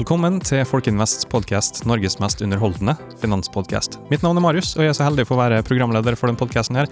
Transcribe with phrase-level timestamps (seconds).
[0.00, 3.98] Velkommen til Folkeinvests podkast, Norges mest underholdende finanspodkast.
[4.08, 6.40] Mitt navn er Marius, og jeg er så heldig for å være programleder for denne
[6.40, 6.88] podkasten her.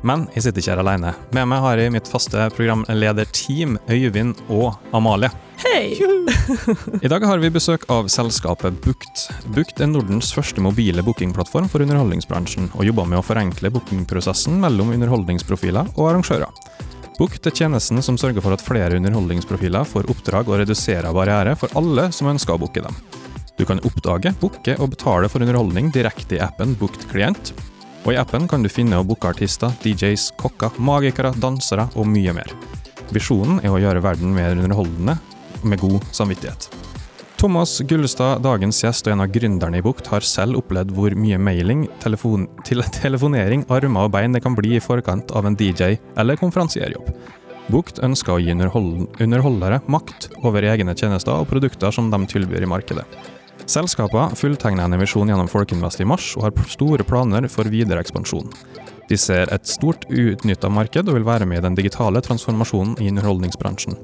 [0.00, 1.12] Men jeg sitter ikke her alene.
[1.36, 5.28] Med meg har jeg mitt faste programlederteam, Øyvind og Amalie.
[5.60, 5.98] Hei!
[7.04, 9.28] I dag har vi besøk av selskapet Bukt.
[9.52, 14.96] Bukt er Nordens første mobile bookingplattform for underholdningsbransjen, og jobber med å forenkle bookingprosessen mellom
[14.96, 16.48] underholdningsprofiler og arrangører.
[17.18, 21.72] Bukt er tjenesten som sørger for at flere underholdningsprofiler får oppdrag og reduserer barriere for
[21.78, 22.94] alle som ønsker å booke dem.
[23.58, 27.50] Du kan oppdage, booke og betale for underholdning direkte i appen Booked Klient.
[28.06, 32.36] Og i appen kan du finne og booke artister, DJs, kokker, magikere, dansere og mye
[32.38, 32.54] mer.
[33.10, 35.18] Visjonen er å gjøre verden mer underholdende
[35.66, 36.70] med god samvittighet.
[37.38, 41.36] Thomas Gullestad, dagens gjest og en av gründerne i Bukt, har selv opplevd hvor mye
[41.38, 42.48] mailing, telefon,
[42.98, 47.12] telefonering, armer og bein det kan bli i forkant av en DJ eller konferansierjobb.
[47.70, 52.72] Bukt ønsker å gi underholdere makt over egne tjenester og produkter som de tilbyr i
[52.74, 53.06] markedet.
[53.70, 58.50] Selskapene fulltegner en emisjon gjennom Folkinvest i mars, og har store planer for videre ekspansjon.
[59.06, 63.12] De ser et stort uutnytta marked og vil være med i den digitale transformasjonen i
[63.12, 63.94] underholdningsbransjen.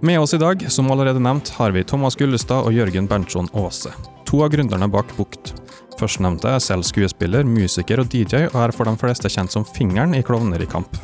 [0.00, 3.94] Med oss i dag, som allerede nevnt, har vi Thomas Gullestad og Jørgen Berntsson Aase.
[4.28, 5.54] To av gründerne bak Bukt.
[5.96, 10.12] Førstnevnte er selv skuespiller, musiker og DJ, og er for de fleste kjent som fingeren
[10.12, 11.00] i Klovner i kamp.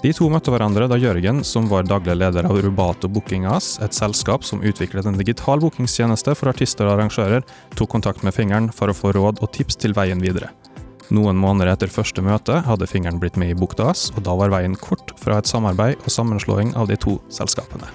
[0.00, 3.92] De to møtte hverandre da Jørgen, som var daglig leder av Rubato Booking AS, et
[3.92, 7.44] selskap som utviklet en digital bookingstjeneste for artister og arrangører,
[7.76, 10.48] tok kontakt med Fingeren for å få råd og tips til veien videre.
[11.12, 14.56] Noen måneder etter første møte hadde Fingeren blitt med i Bukt AS, og da var
[14.56, 17.90] veien kort fra et samarbeid og sammenslåing av de to selskapene.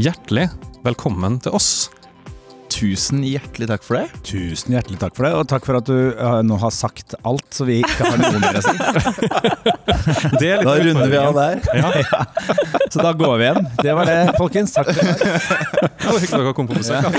[0.00, 0.46] Hjertelig
[0.86, 1.90] velkommen til oss.
[2.72, 4.20] Tusen hjertelig takk for det.
[4.24, 7.44] Tusen hjertelig takk for det, og takk for at du uh, nå har sagt alt,
[7.52, 8.72] så vi ikke har noe mer å si.
[10.64, 11.60] da runder vi av der.
[11.76, 11.92] Ja.
[12.00, 12.22] ja.
[12.88, 13.68] Så da går vi igjen.
[13.84, 14.72] Det var det, folkens.
[14.78, 15.44] Takk for det.
[16.08, 17.12] Hyggelig dere kom på besøk.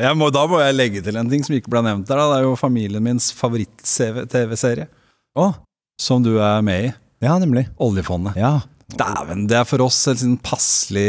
[0.00, 0.16] Ja.
[0.40, 2.16] Da må jeg legge til en ting som ikke ble nevnt der.
[2.16, 2.30] Da.
[2.32, 4.88] Det er jo familien mins favoritt-TV-serie.
[5.36, 5.60] Oh.
[6.00, 6.92] Som du er med i.
[7.28, 7.68] Ja, nemlig.
[7.76, 8.40] Oljefondet.
[8.40, 8.62] Ja.
[8.94, 11.08] Dæven, det er for oss et sånn passelig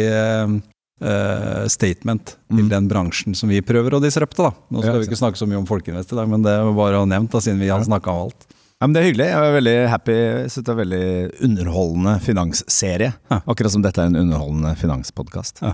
[1.04, 2.58] uh, statement mm.
[2.58, 4.44] til den bransjen som vi prøver å disrupte.
[4.44, 4.52] da.
[4.70, 6.78] Nå skal ja, vi ikke snakke så mye om Folkeinvest i dag, men det var
[6.78, 8.48] bare å nevnt da, siden vi har snakka om alt.
[8.76, 9.26] Ja, men Det er hyggelig.
[9.32, 10.16] Jeg er veldig happy.
[10.52, 11.06] Så det er en veldig
[11.48, 13.14] underholdende finansserie.
[13.32, 13.40] Ja.
[13.48, 15.64] Akkurat som dette er en underholdende finanspodkast.
[15.64, 15.74] Ja.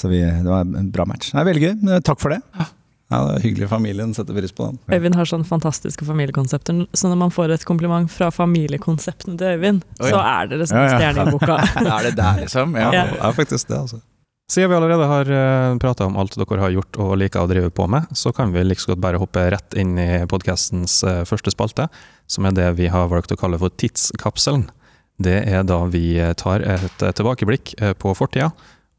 [0.00, 1.34] Så vi, det var en bra match.
[1.34, 2.00] Det er Veldig gøy.
[2.06, 2.40] Takk for det.
[2.56, 2.70] Ja.
[3.08, 3.70] Ja, det er hyggelig.
[3.70, 4.76] Familien setter pris på den.
[4.92, 9.80] Øyvind har sånne fantastiske familiekonsepter, så når man får et kompliment fra familiekonseptene til Øyvind,
[9.96, 10.10] oh, ja.
[10.12, 10.98] så er det liksom ja, ja.
[10.98, 11.56] stjerne i boka.
[11.96, 12.76] er det der, liksom?
[12.76, 14.02] Ja, det er faktisk det, altså.
[14.48, 17.68] Siden vi allerede har eh, prata om alt dere har gjort og liker å drive
[17.68, 21.52] på med, så kan vi like godt bare hoppe rett inn i podkastens uh, første
[21.52, 21.84] spalte,
[22.24, 24.70] som er det vi har valgt å kalle for Tidskapselen.
[25.20, 28.52] Det er da vi tar et tilbakeblikk på fortida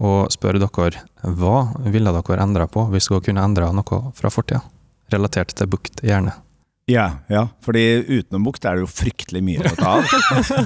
[0.03, 1.55] og spør dere hva
[1.87, 4.61] ville dere endra på hvis dere kunne endra noe fra fortida?
[5.09, 6.35] Relatert til bukt, gjerne.
[6.89, 10.07] Ja, ja, fordi utenom bukt er det jo fryktelig mye å ta av.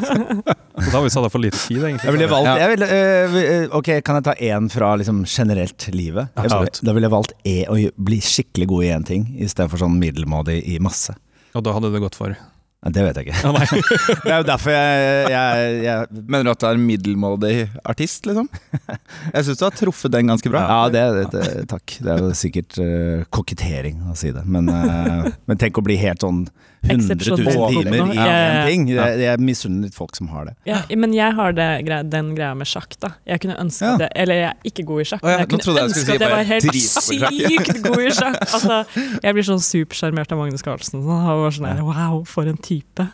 [0.85, 2.07] da har vi satt av for lite tid, egentlig.
[2.07, 6.31] Jeg ville valgt, jeg ville, øh, ok, Kan jeg ta én fra liksom, generelt livet?
[6.39, 6.79] Absolutt.
[6.85, 10.62] da ville jeg valgt e, å bli skikkelig god i én ting, istedenfor sånn middelmådig
[10.72, 11.16] i masse.
[11.53, 12.38] Og da hadde det gått for?
[12.83, 13.51] Det vet jeg ikke.
[14.25, 17.53] det er jo derfor jeg, jeg, jeg Mener du at du er en middelmådig
[17.88, 18.49] artist, liksom?
[19.31, 20.66] Jeg syns du har truffet den ganske bra.
[20.67, 21.95] Ja, det, det, takk.
[22.03, 24.44] Det er jo sikkert uh, kokettering å si det.
[24.44, 26.44] Men, uh, men tenk å bli helt sånn
[26.83, 27.38] 100 000
[27.71, 28.85] timer i én ting.
[28.91, 30.55] Jeg, jeg misunner litt folk som har det.
[30.67, 31.69] Ja, men jeg har det,
[32.11, 33.13] den greia med sjakk, da.
[33.29, 33.95] Jeg kunne ønske ja.
[34.03, 36.45] det Eller jeg er ikke god i sjakk, men jeg kunne ønske at jeg var
[36.51, 38.39] helt sykt god i sjakk.
[38.44, 38.79] Altså,
[39.23, 41.03] jeg blir sånn supersjarmert av Magnus Carlsen.
[41.07, 43.07] Han var sånn der, wow, for en type.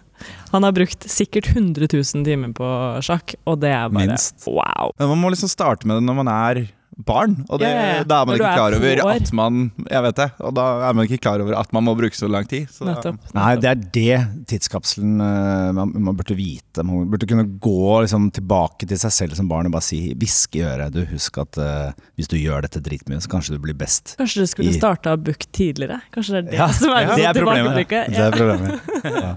[0.52, 2.68] Han har brukt sikkert 100 000 timer på
[3.06, 4.44] sjakk, og det er bare Minst.
[4.50, 4.92] wow.
[4.98, 6.66] Men man må liksom starte med det når man er
[7.06, 7.36] barn.
[7.48, 8.04] Og det, ja, ja.
[8.08, 10.28] da er man ikke klar over at man Jeg vet det.
[10.46, 12.68] Og da er man ikke klar over at man må bruke så lang tid.
[12.74, 12.88] Så
[13.36, 14.18] Nei, det er det
[14.52, 16.84] tidskapselen uh, man, man, burde vite.
[16.84, 20.62] Man burde kunne gå liksom, tilbake til seg selv som barn og bare si hviske
[20.62, 20.96] i øret.
[20.96, 24.18] Du, husk at uh, hvis du gjør dette dritmye, så kanskje du blir best.
[24.20, 26.02] Kanskje du skulle starta Bukt tidligere?
[26.14, 27.90] Kanskje det er det ja, som er, ja, det er problemet.
[27.90, 28.94] Det er problemet.
[29.24, 29.34] ja.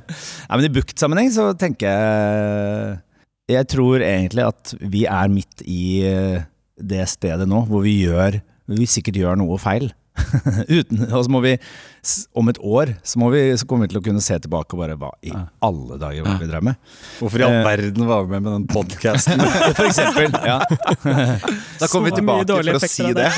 [0.57, 3.01] men i Bukt-sammenheng så tenker jeg
[3.53, 6.43] Jeg tror egentlig at vi er midt i uh,
[6.83, 8.41] det stedet nå, hvor vi gjør
[8.73, 9.91] Vi sikkert gjør noe feil.
[10.69, 11.55] Uten, og så må vi,
[12.37, 14.83] om et år så, må vi, så kommer vi til å kunne se tilbake og
[14.83, 16.91] bare Hva i alle dager var det vi drev med?
[17.19, 19.41] Hvorfor i all eh, verden var vi med med den podkasten?
[19.79, 20.35] For eksempel.
[20.45, 20.61] Ja.
[21.83, 23.29] Da kommer vi tilbake for å si det.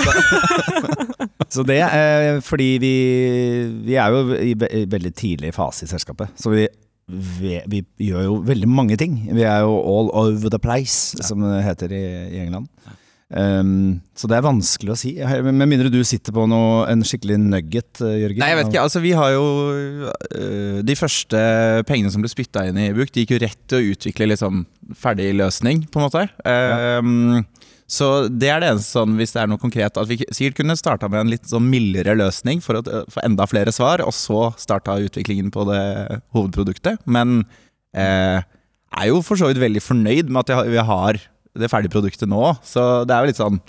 [1.54, 2.94] så det er fordi vi,
[3.86, 6.34] vi er jo i, i veldig tidlig fase i selskapet.
[6.40, 6.66] Så vi
[7.04, 9.18] vi, vi, gjør jo veldig mange ting.
[9.28, 11.26] Vi er jo all over the place, ja.
[11.26, 12.70] som det heter i, i England.
[13.32, 15.14] Um, så det er vanskelig å si.
[15.16, 18.42] Med mindre du sitter på noe, en skikkelig nugget, eh, Jørgen?
[18.42, 18.84] Nei, jeg vet ikke.
[18.84, 21.40] Altså, vi har jo uh, De første
[21.88, 24.64] pengene som ble spytta inn i Book, de gikk jo rett til å utvikle liksom
[25.00, 26.26] ferdig løsning, på en måte.
[26.44, 27.42] Um,
[27.90, 30.78] så det er det eneste sånn, hvis det er noe konkret, at vi sikkert kunne
[30.78, 34.50] starta med en litt sånn mildere løsning for å få enda flere svar, og så
[34.60, 35.84] starta utviklingen på det
[36.36, 37.02] hovedproduktet.
[37.04, 37.42] Men
[37.94, 41.20] Jeg er jo for så vidt veldig fornøyd med at vi har
[41.58, 42.42] det ferdige produktet nå.
[42.66, 43.60] Så det er jo litt sånn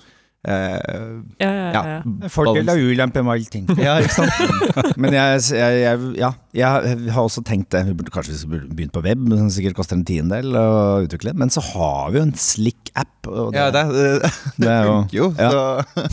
[0.45, 1.81] Uh, ja, ja, ja.
[1.89, 2.29] ja.
[2.29, 3.65] Fordel og ulempe med allting.
[3.81, 4.97] ja, ikke sant?
[5.01, 7.81] Men jeg, jeg, jeg, ja, jeg, har også tenkt det.
[8.13, 10.67] Kanskje vi skulle begynt på web, som sikkert koster en tiendedel å
[11.07, 11.33] utvikle.
[11.37, 13.09] Men så har vi jo en slik app.
[13.25, 14.29] Og det, ja, det, det,
[14.61, 15.63] det funker jo, jo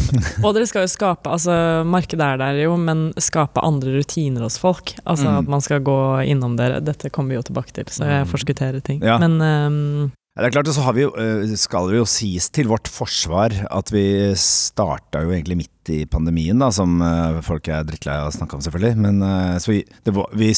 [0.47, 1.53] Og dere skal jo skape altså
[1.85, 4.95] Markedet er der jo, men skape andre rutiner hos folk.
[5.05, 5.43] Altså mm.
[5.43, 6.01] at man skal gå
[6.33, 6.81] innom dere.
[6.81, 8.33] Dette kommer vi jo tilbake til, så jeg mm.
[8.33, 9.05] forskutterer ting.
[9.05, 12.89] Men um, det er klart, og så vi eh, skal det jo sies til vårt
[12.89, 18.17] forsvar at vi starta jo egentlig midt i pandemien, da, som eh, folk er drittlei
[18.17, 18.97] av å snakke om, selvfølgelig.
[19.05, 20.49] Men eh, så vi, var, vi,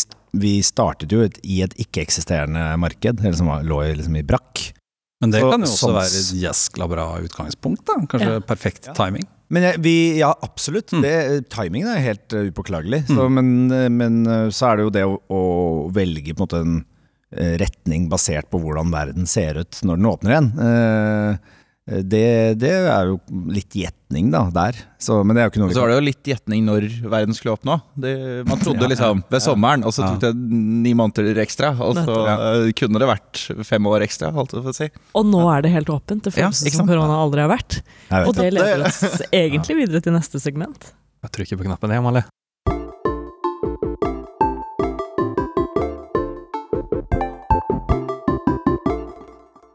[0.44, 4.68] vi startet jo et, i et ikke-eksisterende marked, eller som lå liksom i brakk.
[5.24, 7.98] Men det så, kan jo også sånn, være et jæskla bra utgangspunkt, da.
[8.14, 8.46] Kanskje ja.
[8.46, 8.94] perfekt ja.
[8.94, 9.26] timing.
[9.50, 10.94] Men vi, ja, absolutt.
[10.94, 11.02] Mm.
[11.02, 11.14] Det,
[11.50, 13.08] timingen er helt upåklagelig.
[13.10, 13.42] Så, mm.
[13.42, 14.24] men, men,
[14.54, 15.44] så er det jo det å, å
[15.94, 16.82] velge på en måte en
[17.60, 20.50] retning basert på hvordan verden ser ut når den åpner igjen.
[20.68, 21.52] Eh,
[21.84, 23.18] det, det er jo
[23.52, 24.78] litt gjetning, da, der.
[24.96, 27.36] Så, men det er jo ikke noe Så var det jo litt gjetning når verden
[27.36, 28.06] skulle åpne òg.
[28.48, 31.74] Man trodde liksom ved sommeren, og så tok det ni måneder ekstra.
[31.84, 32.16] Og så
[32.80, 34.88] kunne det vært fem år ekstra, holdt jeg på å si.
[35.20, 36.24] Og nå er det helt åpent.
[36.24, 37.82] Det føles ja, som korona aldri har vært.
[38.24, 40.88] Og det leder oss egentlig videre til neste segment.
[41.24, 42.24] Jeg trykker på knappen, jeg, Amalie.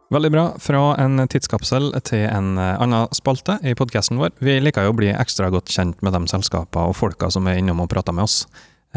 [0.10, 0.44] Veldig bra.
[0.58, 4.32] Fra en tidskapsel til en eh, annen spalte i podkasten vår.
[4.42, 7.60] Vi liker jo å bli ekstra godt kjent med de selskapene og folka som er
[7.62, 8.40] innom og prater med oss.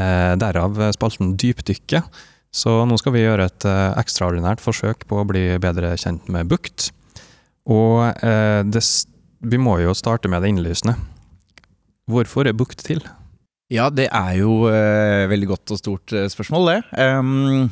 [0.01, 2.01] Eh, derav spalten Dypdykke.
[2.53, 6.49] Så nå skal vi gjøre et eh, ekstraordinært forsøk på å bli bedre kjent med
[6.49, 6.89] Bukt.
[7.69, 8.09] Og
[8.75, 8.81] det,
[9.47, 10.97] vi må jo starte med det innlysende.
[12.11, 13.05] Hvorfor er Bukt til?
[13.71, 16.81] Ja, det er jo veldig godt og stort spørsmål, det.
[16.99, 17.71] Um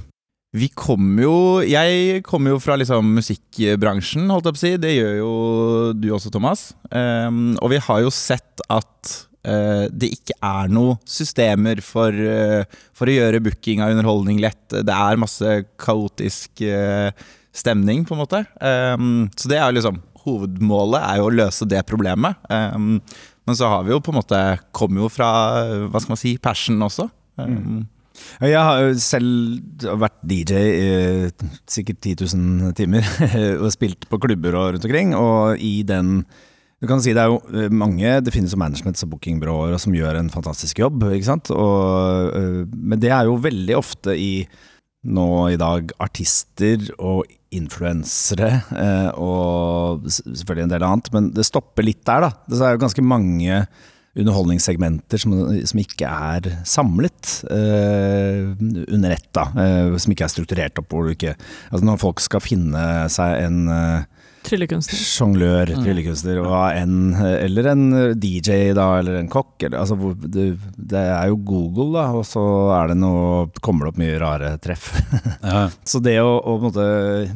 [0.57, 4.73] vi kommer jo Jeg kommer jo fra liksom musikkbransjen, holdt jeg på å si.
[4.83, 5.33] Det gjør jo
[5.95, 6.71] du også, Thomas.
[6.91, 9.13] Um, og vi har jo sett at
[9.47, 14.65] uh, det ikke er noe systemer for, uh, for, å gjøre booking av underholdning lett.
[14.75, 17.15] Det er masse kaotisk uh,
[17.55, 18.43] stemning, på en måte.
[18.59, 22.43] Um, så det er liksom Hovedmålet er jo å løse det problemet.
[22.51, 22.99] Um,
[23.49, 24.41] men så har vi jo på en måte
[24.77, 25.31] Kommer jo fra,
[25.89, 27.07] hva skal man si, passion også.
[27.41, 27.87] Mm.
[28.41, 30.87] Jeg har selv vært DJ i
[31.71, 33.07] sikkert 10 000 timer
[33.63, 35.17] og spilt på klubber og rundt omkring.
[35.19, 36.23] Og i den
[36.81, 39.93] du kan si Det er jo eh, mange, det finnes jo managements og bookingbyråer som
[39.93, 41.05] gjør en fantastisk jobb.
[41.13, 41.53] ikke sant?
[41.53, 44.47] Og, eh, men det er jo veldig ofte i
[45.01, 51.87] nå i dag artister og influensere eh, og selvfølgelig en del annet, men det stopper
[51.87, 52.31] litt der, da.
[52.49, 53.63] Det er jo ganske mange
[54.19, 55.35] underholdningssegmenter som,
[55.67, 58.51] som, ikke er samlet uh,
[58.91, 59.29] under ett.
[59.37, 60.91] da, uh, Som ikke er strukturert opp.
[60.91, 61.37] hvor du ikke,
[61.71, 64.09] altså Når folk skal finne seg en uh,
[64.41, 64.97] Tryllekunstner.
[64.97, 65.83] Sjonglør, mm.
[65.85, 66.39] tryllekunstner,
[66.73, 67.83] en, eller en
[68.17, 69.67] DJ, da, eller en kokk.
[69.67, 70.47] Eller, altså, det,
[70.79, 72.43] det, er jo Google, da, og så
[72.79, 74.89] er det noe, kommer det opp mye rare treff.
[75.45, 75.67] ja.
[75.85, 76.87] Så det å, å måte,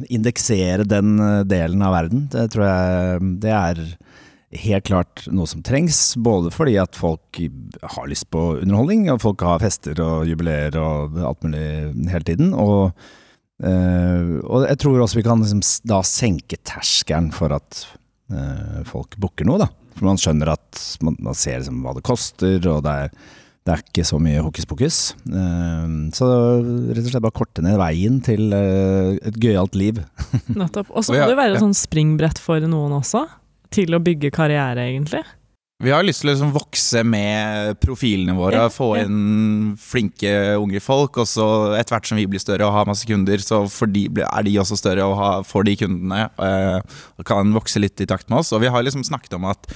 [0.09, 1.13] indeksere den
[1.45, 3.85] delen av verden, det tror jeg det er
[4.61, 5.99] helt klart noe som trengs.
[6.21, 7.39] Både fordi at folk
[7.95, 11.67] har lyst på underholdning, og folk har fester og jubileer og alt mulig
[12.11, 12.51] hele tiden.
[12.53, 12.91] Og,
[13.63, 17.85] øh, og jeg tror også vi kan liksom da senke terskelen for at
[18.31, 19.65] øh, folk booker noe.
[19.65, 19.71] da.
[19.95, 23.13] For man skjønner at man, man ser liksom hva det koster, og det er,
[23.65, 24.97] det er ikke så mye hokus pokus.
[25.23, 26.27] Uh, så
[26.91, 30.03] rett og slett bare korte ned veien til uh, et gøyalt liv.
[30.59, 30.91] Nettopp.
[30.91, 33.23] Og så må det være et sånn springbrett for noen også
[33.73, 35.23] til å bygge karriere, egentlig?
[35.83, 39.79] Vi har lyst til å liksom vokse med profilene våre, ja, få inn ja.
[39.83, 41.19] flinke unge folk.
[41.19, 44.47] Og så etter hvert som vi blir større og har masse kunder, så de, er
[44.47, 46.29] de også større og har, får de kundene.
[46.39, 48.53] Eh, og kan vokse litt i takt med oss.
[48.55, 49.67] Og vi har liksom snakket om at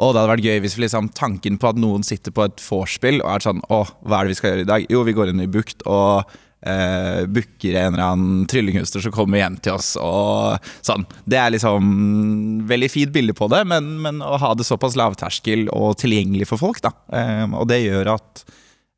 [0.00, 2.62] å, det hadde vært gøy hvis vi liksom tanken på at noen sitter på et
[2.62, 4.86] vorspiel og er sånn Å, hva er det vi skal gjøre i dag?
[4.88, 6.30] Jo, vi går inn i Bukt og
[6.66, 9.94] uh, booker en eller annen tryllekunstner som kommer hjem til oss.
[10.00, 11.06] og sånn.
[11.24, 15.68] Det er liksom veldig fint bilde på det, men, men, å ha det såpass lavterskel
[15.74, 16.94] og tilgjengelig for folk, da.
[17.08, 18.44] Um, og det gjør at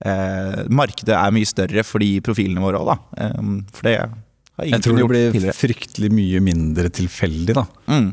[0.07, 3.31] uh, markedet er mye større for de profilene våre òg, da.
[3.39, 5.59] Um, for det har ingen Jeg tror det blir tidligere.
[5.59, 7.67] fryktelig mye mindre tilfeldig, da.
[7.91, 8.11] Mm.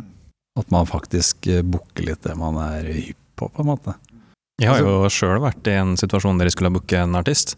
[0.59, 3.95] At man faktisk eh, booker litt det man er hypp på, på en måte.
[4.59, 7.55] Jeg har jo sjøl vært i en situasjon der jeg skulle booke en artist.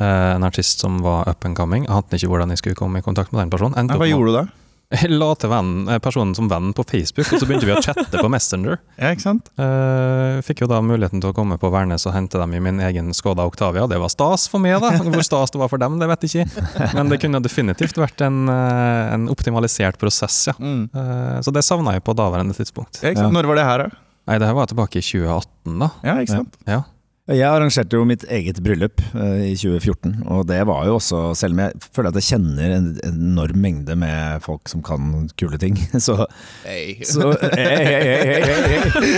[0.00, 1.84] Eh, en artist som var up and coming.
[1.84, 3.76] Jeg ante ikke hvordan jeg skulle komme i kontakt med den personen.
[3.76, 4.46] Nei, hva gjorde du da?
[4.90, 7.82] Jeg la til vennen, eh, personen som venn på Facebook, og så begynte vi å
[7.84, 8.80] chatte på Messenger.
[9.00, 9.46] Ja, ikke sant?
[9.54, 12.82] Uh, fikk jo da muligheten til å komme på Værnes og hente dem i min
[12.82, 13.86] egen Skoda Octavia.
[13.86, 14.90] Det var stas for meg, da.
[14.98, 16.66] Hvor stas det var for dem, det vet jeg ikke.
[16.98, 20.56] Men det kunne definitivt vært en, en optimalisert prosess, ja.
[20.58, 20.88] Mm.
[20.96, 22.98] Uh, så det savna jeg på daværende tidspunkt.
[23.04, 23.36] Ja, ikke sant?
[23.38, 24.06] Når var det her, da?
[24.26, 25.92] Nei, det her var tilbake i 2018, da.
[26.02, 26.58] Ja, ikke sant?
[26.66, 26.82] Ja.
[27.30, 31.54] Jeg arrangerte jo mitt eget bryllup eh, i 2014, og det var jo også, selv
[31.54, 35.78] om jeg føler at jeg kjenner en enorm mengde med folk som kan kule ting,
[36.06, 36.16] så,
[36.64, 36.96] Hey.
[37.06, 39.12] så hei, hei.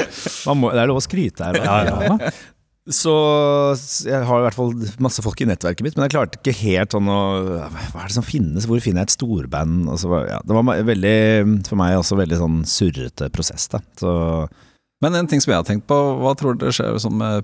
[0.50, 1.62] Man må, Det er lov å skryte her.
[1.62, 2.32] da.
[2.90, 3.12] Så
[4.10, 4.72] jeg har i hvert fall
[5.04, 7.18] masse folk i nettverket mitt, men jeg klarte ikke helt sånn å
[7.70, 8.66] Hva er det som finnes?
[8.66, 9.86] Hvor finner jeg et storband?
[10.02, 11.16] Så ja, det var veldig,
[11.70, 13.78] for meg også veldig sånn surrete prosess, da.
[14.02, 14.12] Så
[15.02, 17.42] Men en ting som jeg har tenkt på, hva tror dere skjer som med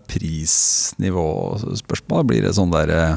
[1.09, 2.27] prisnivåspørsmål?
[2.29, 3.17] Blir det sånn der eh,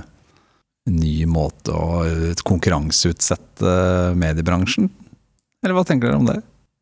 [0.90, 3.76] ny måte å eh, konkurranseutsette
[4.18, 4.90] mediebransjen?
[5.62, 6.40] Eller hva tenker dere om det?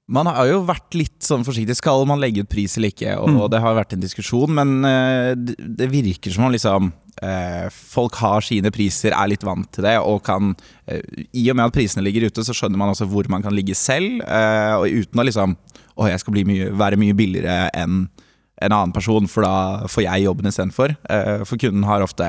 [0.10, 1.76] Man har jo vært litt sånn forsiktig.
[1.78, 3.12] Skal man legge ut pris eller ikke?
[3.22, 3.44] Og Mm.
[3.54, 8.70] det har vært en diskusjon, men eh, det virker som om liksom Folk har sine
[8.72, 10.54] priser, er litt vant til det, og kan
[10.88, 13.76] I og med at prisene ligger ute, så skjønner man også hvor man kan ligge
[13.76, 15.58] selv, og uten å liksom
[16.00, 18.06] Å, jeg skal bli mye, være mye billigere enn
[18.60, 20.96] en annen person, for da får jeg jobben istedenfor.
[21.08, 22.26] Uh, for kunden har ofte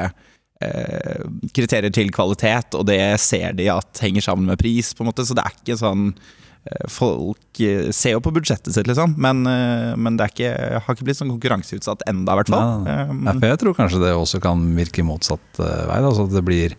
[0.62, 1.24] eh,
[1.56, 5.26] kriterier til kvalitet, og det ser de at henger sammen med pris, på en måte,
[5.26, 7.62] så det er ikke sånn eh, Folk
[7.96, 11.32] ser jo på budsjettet sitt, liksom, men, men det er ikke, har ikke blitt sånn
[11.34, 12.86] konkurranseutsatt enda, i hvert fall.
[12.86, 15.98] Ja, jeg tror kanskje det også kan virke motsatt vei.
[16.04, 16.76] Da, så det blir,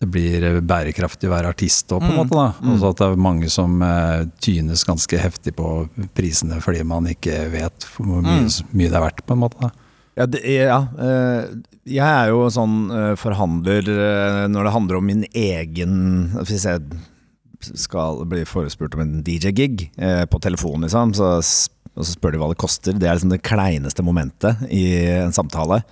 [0.00, 2.18] det blir bærekraftig å være artist òg, på en Mm.
[2.20, 2.36] måte.
[2.36, 2.52] da.
[2.60, 7.06] Altså Også at det er mange som eh, tynes ganske heftig på prisene fordi man
[7.06, 8.64] ikke vet hvor mye, Mm.
[8.74, 9.60] mye det er verdt, på en måte.
[9.60, 9.70] da.
[10.18, 11.48] Ja, det, er- ja eh,
[11.86, 16.80] jeg er jo sånn eh, forhandler eh, når det handler om min egen Hvis jeg
[17.74, 22.38] skal bli forespurt om en DJ-gig eh, på telefon, liksom, så, og så spør de
[22.38, 22.92] hva det koster.
[22.92, 24.82] Det er liksom det kleineste momentet i
[25.24, 25.82] en samtale.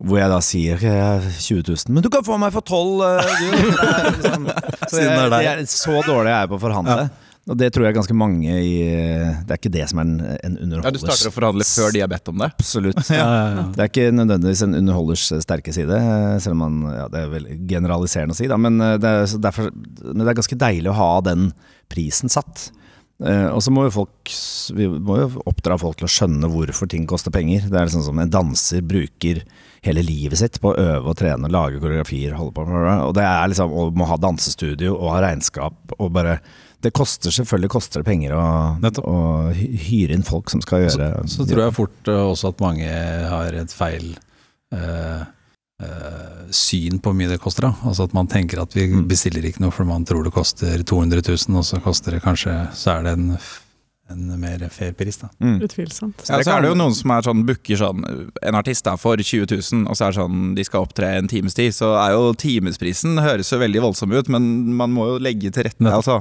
[0.00, 2.64] Hvor jeg da sier ok, jeg er 20 000, men du kan få meg for
[2.64, 4.46] 12 eh, er liksom,
[4.88, 7.10] så, er jeg, jeg, så dårlig er jeg på å forhandle.
[7.50, 10.10] Og det tror jeg ganske mange i Det er ikke det som er
[10.44, 12.50] en, en ja, du starter å forhandle før de har bedt om det.
[12.52, 13.00] Absolutt.
[13.10, 13.64] Ja, ja, ja.
[13.74, 17.32] Det er ikke nødvendigvis en underholders sterke side, eh, selv om man, ja, det er
[17.32, 18.48] vel generaliserende å si.
[18.50, 19.72] Da, men, eh, det er, derfor,
[20.04, 21.50] men det er ganske deilig å ha den
[21.90, 22.68] prisen satt.
[23.20, 24.30] Eh, og så må jo folk
[24.76, 27.66] Vi må jo oppdra folk til å skjønne hvorfor ting koster penger.
[27.68, 29.42] Det er liksom som en danser bruker
[29.84, 32.96] hele livet sitt på å øve og trene, lage koreografier, holde på med det.
[33.06, 36.40] Og det er liksom å må ha dansestudio og ha regnskap og bare
[36.80, 38.44] Det koster selvfølgelig koster det penger å,
[39.04, 39.16] å
[39.52, 43.52] hyre inn folk som skal gjøre Så tror jeg fort eh, også at mange har
[43.52, 44.14] et feil
[44.72, 45.26] eh,
[46.50, 47.68] syn på hvor mye det koster.
[47.68, 47.72] Da.
[47.88, 49.06] Altså at man tenker at vi Mm.
[49.08, 52.54] bestiller ikke noe for man tror det koster 200 000, og så koster det kanskje
[52.74, 53.38] Så er det en,
[54.10, 55.28] en mer fair pris, da.
[55.40, 55.60] Mm.
[55.64, 56.24] Utvilsomt.
[56.26, 59.20] Ja, så er det jo noen som er sånn, booker sånn en artist da, for
[59.20, 61.74] 20 000, og så er det sånn de skal opptre en times tid.
[61.76, 64.48] Så er jo timesprisen høres jo veldig voldsom ut, men
[64.78, 65.86] man må jo legge til rette.
[65.90, 66.20] Altså,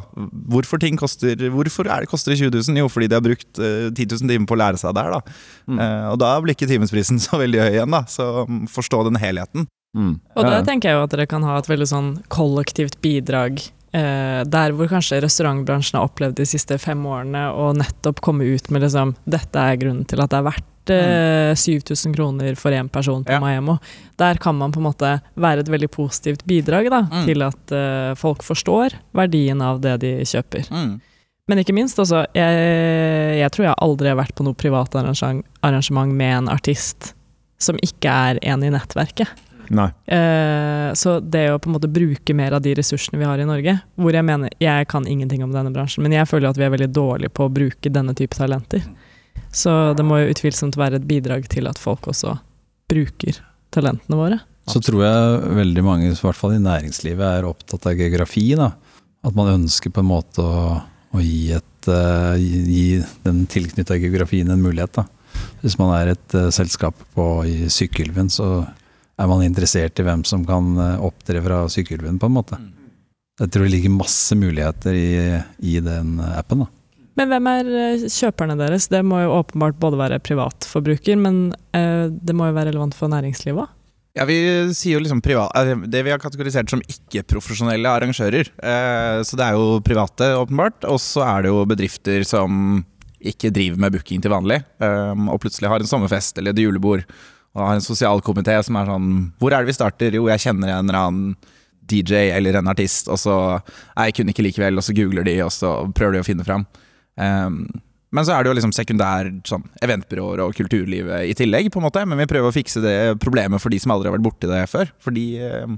[0.50, 2.80] hvorfor ting koster Hvorfor er det koster 20 000?
[2.84, 5.40] Jo, fordi de har brukt uh, 10 000 timer på å lære seg der, da.
[5.70, 5.82] Mm.
[5.82, 8.06] Uh, og da blir ikke timesprisen så veldig høy igjen, da.
[8.10, 9.68] Så um, forstå den helheten.
[9.98, 10.20] Mm.
[10.38, 13.64] Og det tenker jeg jo at dere kan ha et veldig sånn kollektivt bidrag.
[13.92, 18.70] Eh, der hvor kanskje restaurantbransjen har opplevd de siste fem årene, og nettopp komme ut
[18.70, 22.90] med liksom Dette er grunnen til at det er verdt eh, 7000 kroner for én
[22.90, 23.40] person på Ja.
[23.42, 23.80] Maemmo.
[24.18, 27.26] Der kan man på en måte være et veldig positivt bidrag da, Mm.
[27.26, 30.70] til at eh, folk forstår verdien av det de kjøper.
[30.70, 31.00] Mm.
[31.50, 36.14] Men ikke minst, altså, jeg, jeg tror jeg aldri har vært på noe privat arrangement
[36.14, 37.16] med en artist
[37.60, 39.28] som ikke er en i nettverket.
[39.70, 39.90] Nei.
[40.10, 43.48] Eh, så det å på en måte bruke mer av de ressursene vi har i
[43.48, 46.66] Norge, hvor jeg mener jeg kan ingenting om denne bransjen, men jeg føler at vi
[46.66, 48.86] er veldig dårlige på å bruke denne type talenter.
[49.54, 52.36] Så det må jo utvilsomt være et bidrag til at folk også
[52.90, 53.42] bruker
[53.74, 54.40] talentene våre.
[54.70, 58.52] Så tror jeg veldig mange, i hvert fall i næringslivet, er opptatt av geografi.
[58.58, 58.72] Da.
[59.26, 60.76] At man ønsker på en måte å,
[61.14, 62.84] å gi, et, uh, gi gi
[63.26, 65.00] den tilknytta geografien en mulighet.
[65.00, 65.48] Da.
[65.64, 68.68] Hvis man er et uh, selskap på, i Sykkylven, så
[69.20, 72.60] er man interessert i hvem som kan eh, opptre fra Sykkylven, på en måte.
[73.40, 75.10] Jeg tror det ligger masse muligheter i,
[75.64, 76.66] i den appen.
[76.66, 76.70] Da.
[77.20, 78.88] Men hvem er eh, kjøperne deres?
[78.92, 83.12] Det må jo åpenbart både være privatforbruker, men eh, det må jo være relevant for
[83.12, 83.76] næringslivet òg?
[84.18, 84.38] Ja, Vi
[84.76, 88.52] sier jo liksom privat, eh, det vi har kategorisert som ikke-profesjonelle arrangører.
[88.56, 90.88] Eh, Så det er jo private, åpenbart.
[90.88, 92.86] Og så er det jo bedrifter som
[93.20, 97.02] ikke driver med booking til vanlig, og plutselig har en sommerfest eller et julebord,
[97.60, 100.16] og har en sosialkomité som er sånn Hvor er det vi starter?
[100.16, 101.36] Jo, jeg kjenner en eller annen
[101.90, 103.36] DJ eller en artist, og så
[103.98, 106.46] er jeg kunne ikke likevel, og så googler de, og så prøver de å finne
[106.46, 106.66] fram.
[107.18, 107.64] Um,
[108.16, 111.86] men så er det jo liksom sekundær sånn, eventbyråer og kulturlivet i tillegg, på en
[111.86, 112.06] måte.
[112.10, 114.64] Men vi prøver å fikse det problemet for de som aldri har vært borti det
[114.72, 114.90] før.
[115.04, 115.76] For de eh,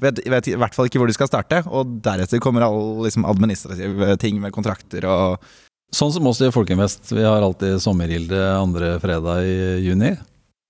[0.00, 1.60] vet, vet i hvert fall ikke hvor de skal starte.
[1.68, 5.52] Og deretter kommer alle liksom, administrative ting med kontrakter og
[5.94, 7.12] Sånn som oss i Folkeinvest.
[7.14, 10.08] Vi har alltid sommergilde andre fredag i juni.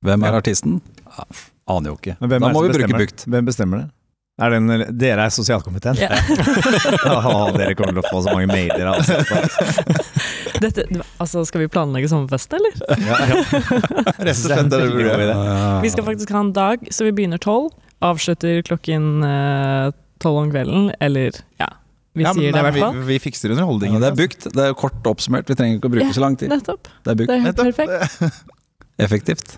[0.05, 0.41] Hvem er Ja.
[0.41, 0.81] artisten?
[1.09, 1.25] Ja,
[1.75, 2.17] aner jo ikke.
[2.21, 2.99] Men hvem Da må vi bruke?
[3.05, 3.25] Bukt.
[3.27, 3.91] Hvem bestemmer det?
[4.43, 5.95] Er det en, dere er sosialkomiteen?
[5.95, 6.09] Ja.
[7.07, 8.89] oh, dere kommer til å få så mange mailer.
[8.91, 9.21] Altså.
[10.65, 10.87] Dette,
[11.23, 12.75] altså, skal vi planlegge sommerfest, eller?
[12.99, 13.37] Ja, ja.
[14.25, 17.71] Er vi skal faktisk ha en dag, så vi begynner tolv.
[18.05, 21.71] Avslutter klokken eh, tolv om kvelden, eller ja.
[22.15, 22.99] Vi Ja, men sier det i hvert fall.
[22.99, 24.03] Vi, vi fikser Ja, underholdningen.
[24.03, 24.49] det er bukt.
[24.55, 25.47] Det er kort oppsummert.
[25.51, 26.51] Vi trenger ikke å bruke Ja, så lang tid.
[26.51, 26.91] Nettopp.
[27.07, 27.31] Det er bukt.
[27.31, 28.43] Det er helt perfekt.
[29.03, 29.57] Effektivt.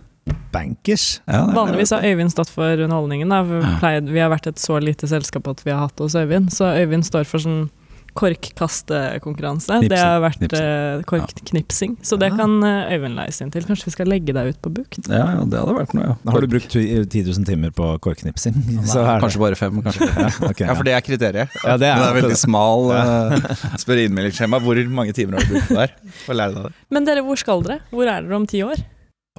[0.52, 1.20] Bankers.
[1.26, 3.28] Ja, det er- Vanligvis har Øyvind stått for underholdningen.
[3.28, 3.42] Da.
[3.42, 6.50] Vi, pleide, vi har vært et så lite selskap at vi har hatt hos Øyvind.
[6.50, 7.68] Så Øyvind står for sånn
[8.16, 9.76] korkkastekonkurranse.
[9.88, 10.64] Det har vært Knipsing.
[10.64, 11.96] eh, korkknipsing.
[12.02, 13.66] Så det kan eh, Øyvind leie seg inn til.
[13.68, 14.98] Kanskje vi skal legge deg ut på Bukt?
[15.10, 16.16] Ja, ja, det hadde vært noe, ja.
[16.32, 18.56] Har du brukt 10 000 timer på korkknipsing?
[18.88, 20.08] Så er det- Kanskje bare fem, kanskje.
[20.08, 21.48] ja, okay, Ja, for det er kriteriet.
[21.62, 23.36] Ja, det er, det er veldig Smal uh,
[23.76, 26.12] Spør innmeldingsskjema hvor mange timer har du brukt på det her.
[26.26, 26.72] Få lære deg det.
[26.90, 27.80] Men dere, hvor skal dere?
[27.92, 28.80] Hvor er dere om ti år?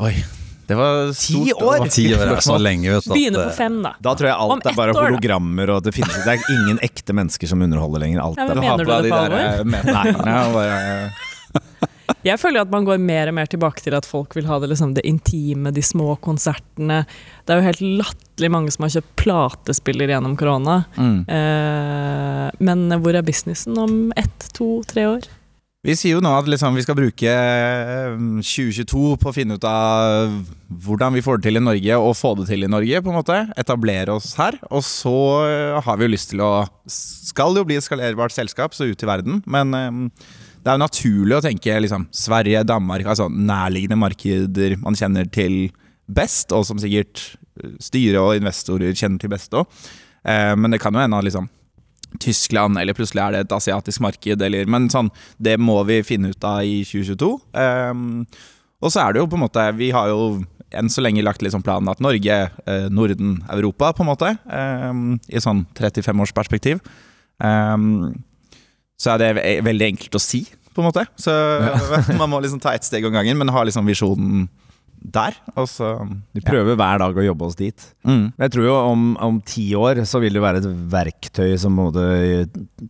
[0.06, 0.14] Oi,
[0.68, 1.46] det var stort.
[1.46, 1.88] Ti år?
[1.88, 3.12] Ti år er så lenge, vet du.
[3.12, 3.94] at, Begynner på fem, da.
[4.04, 7.16] Da tror jeg alt er bare år, hologrammer, og det finnes Det er ingen ekte
[7.16, 8.20] mennesker som underholder lenger.
[8.26, 10.76] Alt Ja, men Mener du det de på der eh, bare
[12.28, 14.74] Jeg føler at man går mer og mer tilbake til at folk vil ha det,
[14.74, 17.06] liksom, det intime, de små konsertene.
[17.46, 20.82] Det er jo helt latterlig mange som har kjøpt platespiller gjennom korona.
[21.00, 21.20] mm.
[21.32, 25.32] Eh, men hvor er businessen om ett, to, tre år?
[25.88, 29.68] Vi sier jo nå at liksom vi skal bruke eh, 2022 på å finne ut
[29.70, 30.34] av
[30.84, 33.00] hvordan vi får det til i Norge, og få det til i Norge.
[33.06, 34.58] på en måte Etablere oss her.
[34.68, 35.16] Og så
[35.48, 36.52] eh, har vi jo lyst til å
[36.92, 39.40] Skal jo bli et skalerbart selskap, så ut i verden.
[39.48, 40.04] Men eh,
[40.60, 45.70] det er jo naturlig å tenke liksom Sverige, Danmark, altså nærliggende markeder man kjenner til
[46.04, 47.24] best, og som sikkert
[47.64, 49.88] eh, styre og investorer kjenner til best òg.
[50.28, 51.46] Men det kan jo hende at liksom
[52.20, 56.30] Tyskland, eller plutselig er det et asiatisk marked, eller Men sånn, det må vi finne
[56.34, 57.32] ut av i 2022.
[57.54, 58.26] Um,
[58.82, 60.44] og så er det jo på en måte Vi har jo
[60.78, 64.34] enn så lenge lagt litt sånn planen at Norge, eh, Norden, Europa, på en måte.
[64.52, 66.82] Um, I sånn 35 års perspektiv.
[67.40, 68.18] Ehm,
[69.00, 70.42] så er det ve- veldig enkelt å si,
[70.76, 71.06] på en måte.
[71.16, 71.32] Så
[72.20, 74.50] man må liksom ta ett steg om gangen, men ha liksom visjonen
[75.02, 75.38] der.
[75.56, 75.94] Og så
[76.36, 77.88] Vi prøver hver dag å jobbe oss dit.
[78.08, 78.34] mm.
[78.38, 81.78] Jeg tror jo om, om ti år så vil det være et verktøy som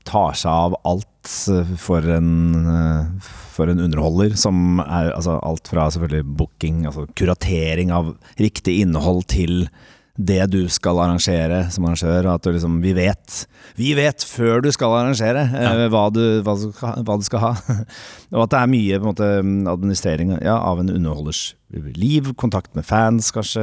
[0.08, 2.32] tar seg av alt eh, for en,
[2.74, 4.36] eh, for en underholder.
[4.40, 9.68] Som er altså alt fra selvfølgelig booking, altså kuratering av riktig innhold til
[10.18, 12.32] det du skal arrangere som arrangør.
[12.34, 13.44] At du liksom, vi vet
[13.78, 17.44] Vi vet før du skal arrangere eh, hva, du, hva, du skal, hva du skal
[17.44, 17.54] ha.
[18.34, 19.30] og at det er mye måte,
[19.70, 21.52] administrering ja, av en underholders
[22.00, 23.62] liv, kontakt med fans kanskje,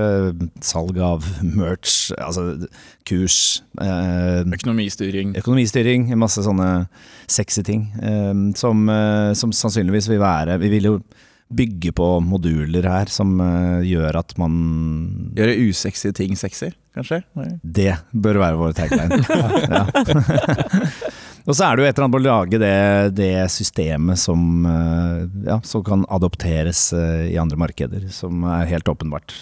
[0.63, 2.67] salg av merch, altså
[3.09, 5.33] kurs, eh, Økonomistyring.
[5.41, 6.87] økonomistyring, masse sånne
[7.27, 10.99] sexy ting eh, som, eh, som sannsynligvis vil være Vi vil jo
[11.57, 14.55] bygge på moduler her som eh, gjør at man
[15.35, 17.23] Gjøre usexy ting sexy, kanskje?
[17.39, 17.49] Nei.
[17.63, 19.19] Det bør være vår tagline.
[19.75, 19.85] ja.
[21.45, 22.77] Og så er det jo et eller annet med å lage det,
[23.19, 28.89] det systemet som, eh, ja, som kan adopteres eh, i andre markeder, som er helt
[28.89, 29.35] åpenbart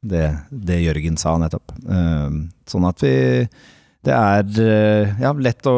[0.00, 1.74] det, det Jørgen sa nettopp.
[2.70, 3.16] Sånn at vi
[4.06, 5.74] Det er eh, ja, lett, å,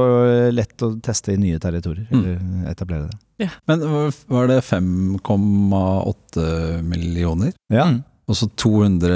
[0.54, 2.22] lett å teste i nye territorier, Mm.
[2.22, 3.18] eller etablere det.
[3.66, 3.82] Men
[4.30, 6.44] var det 5,8
[6.86, 7.50] millioner?
[7.72, 7.88] Ja.
[7.90, 8.02] Mm.
[8.30, 9.10] Og så 200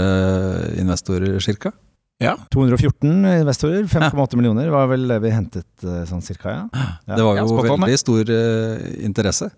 [0.83, 1.71] investorer cirka?
[2.19, 2.33] Ja.
[2.51, 6.65] 214 investorer, 5,8 millioner var vel det vi hentet eh, sånn cirka, ja.
[7.07, 7.19] Ja.
[7.19, 9.51] Det var jo veldig stor uh, interesse.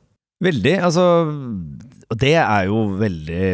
[0.44, 0.74] Veldig.
[0.87, 1.04] Altså,
[2.08, 3.44] og det er jo veldig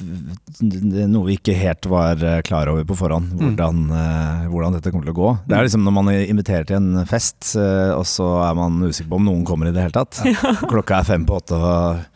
[0.00, 5.04] noe vi ikke helt var eh, klar over på forhånd, hvordan, eh, hvordan dette kommer
[5.08, 5.32] til å gå.
[5.48, 8.80] Det er liksom når man er invitert til en fest, eh, og så er man
[8.88, 10.22] usikker på om noen kommer i det hele tatt.
[10.72, 12.08] Klokka er fem på åtte, og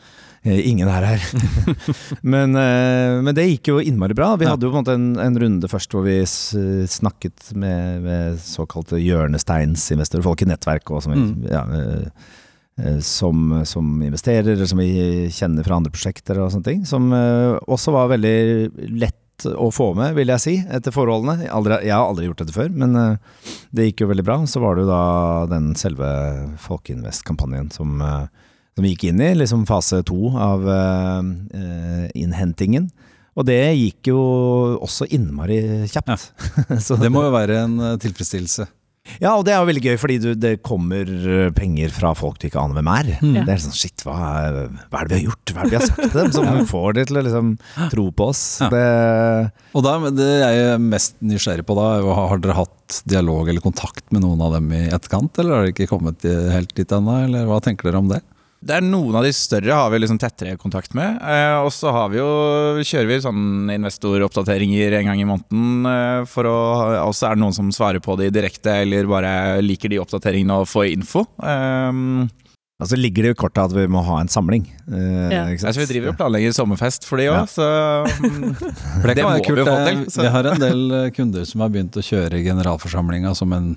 [0.47, 1.25] ingen er her.
[2.33, 4.29] men, men det gikk jo innmari bra.
[4.39, 8.39] Vi hadde jo på en måte en, en runde først hvor vi snakket med, med
[8.45, 11.49] såkalte hjørnesteinsinvestorer, folk i nettverk og som, Mm.
[11.51, 11.65] ja,
[13.01, 16.83] som, som investerer, som vi kjenner fra andre prosjekter og sånne ting.
[16.89, 18.37] Som eh, også var veldig
[19.01, 21.49] lett å få med, vil jeg si, etter forholdene.
[21.53, 24.39] Aldri, jeg har aldri gjort dette før, men eh, det gikk jo veldig bra.
[24.49, 25.03] Så var det jo da
[25.51, 26.09] den selve
[26.65, 31.21] Folkeinvest-kampanjen som, eh, som gikk inn i, liksom fase to av uh,
[31.57, 32.91] eh, innhentingen.
[33.37, 34.21] Og det gikk jo
[34.81, 35.61] også innmari
[35.93, 36.31] kjapt.
[36.87, 38.65] Så Det må jo være en eh, tilfredsstillelse.
[39.23, 42.41] Ja, og det er jo veldig gøy, fordi du, det kommer eh, penger fra folk
[42.43, 43.11] du ikke aner hvem er.
[43.23, 43.39] Mm.
[43.47, 45.53] Det er sånn, shit, hva hva er det vi har gjort?
[45.55, 47.53] Hva er det vi har sagt til dem som får de til å liksom
[47.93, 48.45] tro på oss?
[48.65, 48.71] Ja.
[48.73, 48.85] Det,
[49.77, 51.89] Og da, det jeg er mest nysgjerrig på da,
[52.21, 55.75] har dere hatt dialog eller kontakt med noen av dem i etterkant, eller har dere
[55.75, 58.23] ikke kommet helt dit ennå, eller hva tenker dere om det?
[58.67, 61.21] Det er Noen av de større har vi liksom tettere kontakt med.
[61.23, 62.27] Eh, og så har vi jo,
[62.83, 65.87] kjører vi sånn investoroppdateringer en gang i måneden.
[65.91, 66.57] Eh, for å,
[67.07, 69.31] også er det noen som svarer på de direkte, eller bare
[69.63, 71.23] liker de oppdateringene og får info.
[71.39, 72.03] Eh,
[72.83, 74.67] altså ligger det i kortet at vi må ha en samling.
[74.91, 75.45] eh, Ja.
[75.49, 75.71] ikke sant?
[75.71, 77.47] altså vi driver og planlegger sommerfest for de òg, Ja.
[77.47, 77.69] så
[78.21, 78.55] mm,
[79.01, 80.05] For det det må være vi jo få eh, til.
[80.11, 80.23] Så.
[80.27, 83.77] Vi har en del eh, kunder som har begynt å kjøre generalforsamlinga som en,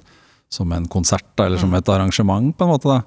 [0.49, 2.89] som en konsert, eller som et arrangement, på en måte.
[2.89, 3.03] da.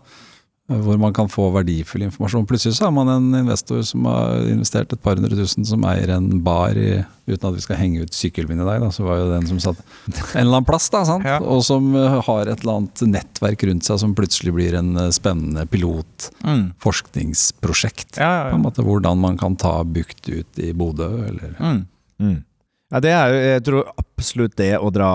[0.82, 2.46] Hvor man kan få verdifull informasjon.
[2.48, 6.08] Plutselig så har man en investor som har investert et par hundre tusen, som eier
[6.16, 9.04] en bar, i, uten at vi skal henge ut sykkelen min i dag, da, så
[9.06, 11.24] var jo den som satt en eller annen plass, da, sant?
[11.28, 11.38] Ja.
[11.40, 15.10] og som eh, har et eller annet nettverk rundt seg som plutselig blir en eh,
[15.14, 16.72] spennende pilot, Mm.
[16.82, 18.16] forskningsprosjekt.
[18.18, 21.86] Ja, ja, På en måte Hvordan man kan ta bukt ut i Bodø, eller Mm.
[22.20, 22.44] Mm.
[22.92, 25.10] Ja, det er jo, jeg tror absolutt det å dra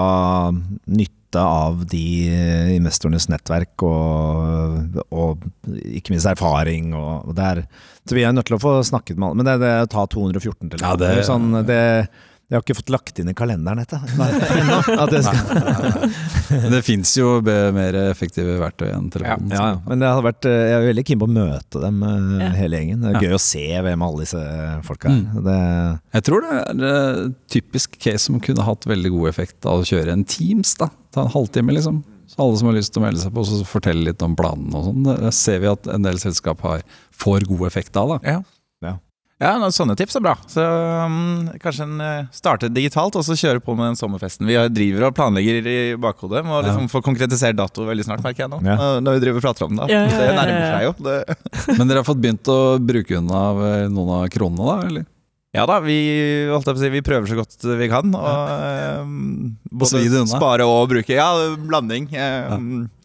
[0.87, 5.43] nytte av de eh, investorenes nettverk og, og
[5.83, 6.93] ikke minst erfaring.
[6.95, 7.61] Og, og det er,
[8.07, 9.41] så vi er nødt til å få snakket med alle.
[9.41, 11.81] Men det, det å ta 214 til Ja, det- sånn, det,
[12.47, 13.97] Jeg har ikke fått lagt inn i kalenderen dette.
[14.55, 19.51] ennå, at det skal- det fins jo mer effektive verktøy enn telefonen.
[19.51, 19.81] Ja, ja.
[19.87, 22.49] Men vært, eh, jeg er veldig keen på å møte dem, eh, Ja.
[22.55, 23.01] hele gjengen.
[23.03, 24.39] Det er gøy å se hvem alle disse
[24.87, 25.17] folka er.
[25.17, 25.43] Mm.
[25.43, 26.53] Det, Jeg tror det
[26.87, 30.73] er et typisk case som kunne hatt veldig god effekt av å kjøre en Teams.
[30.79, 30.87] da.
[31.11, 32.03] Ta en halvtime, liksom.
[32.31, 34.71] Så alle som har lyst til å melde seg på, så fortelle litt om planen
[34.73, 35.03] og sånn.
[35.19, 36.81] Det ser vi at en del selskap har,
[37.11, 38.21] får god effekt av.
[38.21, 38.31] da.
[38.31, 38.41] Ja.
[38.83, 38.97] Ja.
[39.37, 40.31] Ja, noen sånne tips er bra.
[40.49, 44.47] Så um, Kanskje en eh, starte digitalt og så kjøre på med den sommerfesten.
[44.49, 46.41] Vi driver og planlegger i bakhodet.
[46.47, 48.63] Må liksom få konkretisert dato veldig snart, merker jeg nå.
[48.65, 48.77] Ja.
[48.81, 49.89] Når- Når vi driver og prater om det.
[49.93, 50.39] Ja, ja, Det ja, ja.
[50.41, 50.95] nærmer seg jo.
[51.05, 51.77] Det.
[51.77, 54.89] Men dere har fått begynt å bruke unna eh, noen av kronene, da?
[54.89, 55.05] eller?
[55.55, 55.95] Ja da, vi,
[56.51, 58.09] holdt jeg på å si, vi prøver så godt vi kan.
[58.17, 60.01] Og um, både
[60.33, 61.13] spare og bruke.
[61.13, 61.29] Ja,
[61.61, 62.09] blanding.
[62.13, 62.96] Um, eh,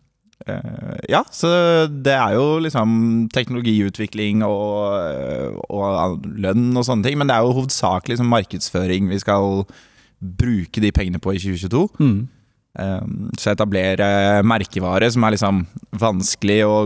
[1.10, 1.48] ja, så
[1.88, 7.18] det er jo liksom teknologiutvikling og, eh, og lønn og sånne ting.
[7.20, 9.64] Men det er jo hovedsakelig liksom markedsføring vi skal
[10.22, 11.88] bruke de pengene på i 2022.
[12.02, 12.22] Mm.
[12.72, 15.58] Um, så etablere merkevare som er liksom
[16.00, 16.76] vanskelig å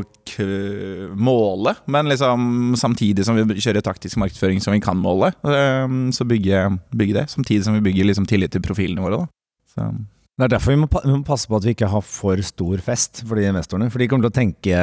[1.14, 5.30] måle, men liksom samtidig som vi kjører taktisk markedsføring som vi kan måle.
[5.46, 9.22] Um, så bygge, bygge det, samtidig som vi bygger liksom tillit til profilene våre.
[9.22, 9.30] Da.
[9.76, 9.88] Så.
[10.36, 12.80] Det er derfor vi må, vi må passe på at vi ikke har for stor
[12.84, 13.88] fest for de investorene.
[13.92, 14.80] For de kommer til å tenke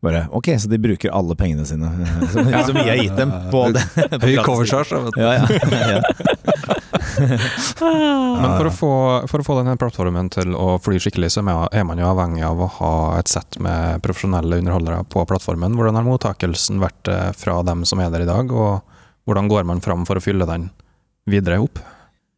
[0.00, 1.88] bare Ok, så de bruker alle pengene sine
[2.32, 2.62] som, ja.
[2.64, 3.82] som vi har gitt dem på det.
[4.22, 5.20] Høy covercharge, vet du.
[5.20, 5.44] Ja, ja.
[5.96, 6.00] ja.
[8.40, 8.90] Men for å, få,
[9.28, 12.60] for å få denne plattformen til å fly skikkelig, så er man- jo avhengig av
[12.64, 15.76] å ha et sett med profesjonelle underholdere på plattformen.
[15.76, 18.80] Hvordan har mottakelsen vært eh, fra dem som er der i dag, og
[19.28, 20.70] hvordan går man fram for å fylle den
[21.28, 21.80] videre opp?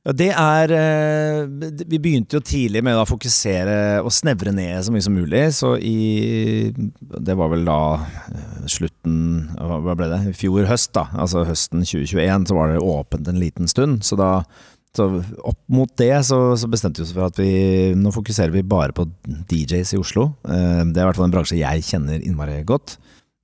[0.02, 1.44] Ja, det er eh,
[1.86, 5.44] Vi begynte jo tidlig med å fokusere og snevre ned så mye som mulig.
[5.54, 9.20] Så i Det var vel da eh, slutten
[9.60, 10.20] Hva ble det?
[10.32, 11.06] I fjor høst, da.
[11.14, 14.02] Altså høsten 2021, så var det åpent en liten stund.
[14.06, 14.34] Så da
[14.92, 15.06] så
[15.48, 18.92] opp mot det så, så bestemte vi oss for at vi nå fokuserer vi bare
[18.92, 19.06] på
[19.48, 20.26] DJs i Oslo.
[20.44, 22.98] Eh, Det er i hvert fall en bransje jeg kjenner innmari godt.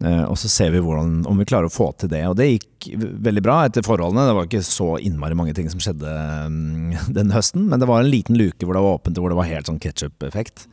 [0.04, 2.22] Eh, og så ser vi hvordan, om vi klarer å få til det.
[2.30, 2.90] Og det gikk
[3.28, 4.28] veldig bra etter forholdene.
[4.28, 6.12] Det var ikke så innmari mange ting som skjedde
[6.52, 9.34] mm, den høsten, men det var en liten luke hvor det var åpent, og hvor
[9.34, 10.68] det var helt sånn ketsjup-effekt.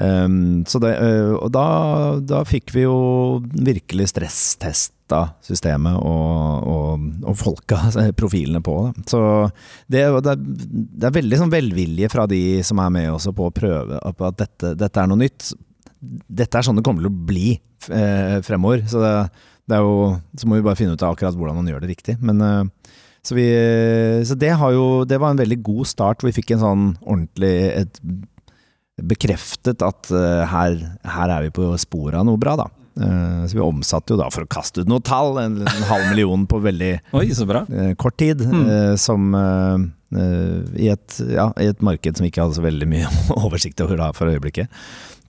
[0.00, 1.64] Um, så eh, og da,
[2.22, 8.76] da fikk vi jo virkelig stresstesta systemet og, og, og folka, altså profilene på.
[8.86, 9.08] det.
[9.10, 9.22] Så
[9.90, 13.98] det, det er veldig sånn velvilje fra de som er med også på å prøve
[13.98, 15.52] på at dette, dette er noe nytt.
[16.00, 17.52] Dette er sånn det kommer til å bli
[17.92, 18.84] eh, fremover.
[18.88, 19.12] Så det,
[19.68, 21.92] det er jo, så må vi bare finne ut av akkurat hvordan man gjør det
[21.92, 22.16] riktig.
[22.24, 23.46] Men eh, så, vi,
[24.26, 26.24] så det, har jo, det var en veldig god start.
[26.24, 28.02] Vi fikk en sånn ordentlig et,
[29.00, 32.70] bekreftet at eh, her, her er vi på sporet av noe bra, da.
[33.00, 36.42] Så vi omsatte jo da, for å kaste ut noe tall, en, en halv million
[36.50, 37.62] på veldig Oi, så bra.
[37.96, 38.42] kort tid.
[38.44, 38.98] Mm.
[39.00, 39.30] som
[40.10, 43.10] i, et, ja, i et marked som ikke hadde så veldig mye
[43.44, 44.72] oversikt over da for øyeblikket.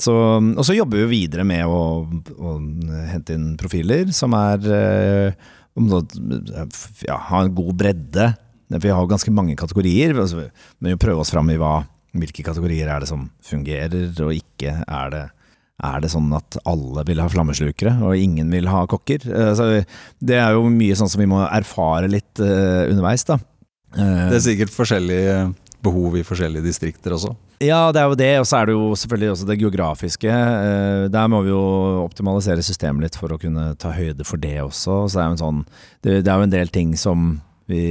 [0.01, 2.53] Så, og så jobber vi videre med å, å
[3.11, 5.49] hente inn profiler som er eh,
[7.05, 8.31] ja, ha en god bredde.
[8.71, 10.47] Vi har ganske mange kategorier, altså,
[10.79, 11.81] men vi prøver oss fram i hva,
[12.15, 14.77] hvilke kategorier er det som fungerer og ikke.
[14.87, 15.23] Er det,
[15.91, 19.27] er det sånn at alle vil ha flammeslukere, og ingen vil ha kokker?
[19.27, 19.69] Eh, så
[20.23, 23.39] det er jo mye sånn som vi må erfare litt eh, underveis, da.
[23.97, 25.35] Eh, Det er sikkert forskjellige
[25.81, 27.33] behov i forskjellige distrikter også.
[27.61, 30.29] Ja, det er jo det, og så er det jo selvfølgelig også det geografiske.
[30.29, 34.59] Eh, Der må vi jo optimalisere systemet litt for å kunne ta høyde for det
[34.61, 35.05] også.
[35.09, 35.61] Så det er jo en sånn
[36.01, 37.83] Det, er jo en del ting som vi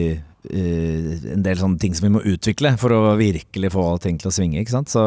[0.51, 4.31] eh, En del sånne ting som vi må utvikle for å virkelig få ting til
[4.31, 4.89] å svinge, ikke sant.
[4.89, 5.03] Så,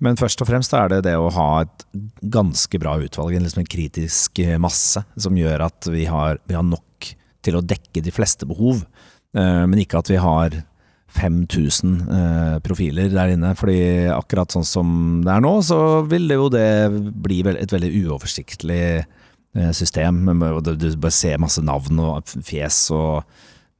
[0.00, 1.86] men først og fremst er det det å ha et
[2.20, 6.66] ganske bra utvalg, en liksom en kritisk masse, som gjør at vi har, vi har
[6.66, 8.84] nok til å dekke de fleste behov.
[9.36, 10.62] Eh, Men ikke at vi har
[11.12, 13.54] 5000 eh, profiler der inne.
[13.58, 16.68] Fordi akkurat sånn som det er nå, så vil det jo det
[17.24, 20.24] bli et veldig uoversiktlig eh, system.
[20.64, 23.22] Du bare ser masse navn og fjes, og